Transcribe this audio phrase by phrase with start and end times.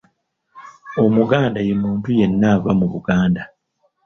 [1.03, 3.43] Omuganda ye muntu yenna ava mu Buganda.